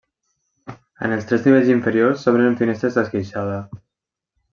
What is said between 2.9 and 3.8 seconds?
d'esqueixada.